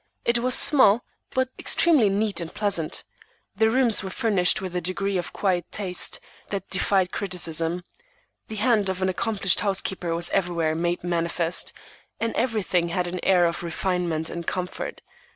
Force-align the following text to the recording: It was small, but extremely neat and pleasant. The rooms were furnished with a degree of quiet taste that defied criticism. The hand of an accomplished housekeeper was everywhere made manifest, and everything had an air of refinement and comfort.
It 0.25 0.39
was 0.39 0.55
small, 0.55 1.03
but 1.35 1.49
extremely 1.59 2.09
neat 2.09 2.41
and 2.41 2.51
pleasant. 2.51 3.03
The 3.55 3.69
rooms 3.69 4.01
were 4.01 4.09
furnished 4.09 4.59
with 4.59 4.75
a 4.75 4.81
degree 4.81 5.15
of 5.15 5.31
quiet 5.31 5.71
taste 5.71 6.19
that 6.47 6.67
defied 6.71 7.11
criticism. 7.11 7.83
The 8.47 8.55
hand 8.55 8.89
of 8.89 9.03
an 9.03 9.09
accomplished 9.09 9.59
housekeeper 9.59 10.15
was 10.15 10.31
everywhere 10.31 10.73
made 10.73 11.03
manifest, 11.03 11.71
and 12.19 12.33
everything 12.35 12.89
had 12.89 13.05
an 13.05 13.19
air 13.21 13.45
of 13.45 13.61
refinement 13.61 14.31
and 14.31 14.47
comfort. 14.47 15.03